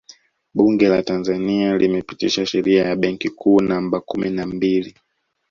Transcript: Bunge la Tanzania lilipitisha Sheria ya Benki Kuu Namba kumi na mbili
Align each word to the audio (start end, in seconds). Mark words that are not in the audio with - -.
Bunge 0.53 0.89
la 0.89 1.03
Tanzania 1.03 1.77
lilipitisha 1.77 2.45
Sheria 2.45 2.83
ya 2.85 2.95
Benki 2.95 3.29
Kuu 3.29 3.61
Namba 3.61 4.01
kumi 4.01 4.29
na 4.29 4.45
mbili 4.47 4.95